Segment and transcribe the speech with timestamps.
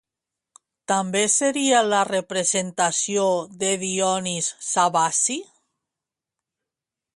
[0.91, 3.27] També seria la representació
[3.65, 5.39] de Dionís Sabazi?